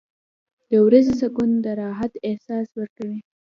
[0.69, 3.19] •د ورځې سکون د راحت احساس ورکوي.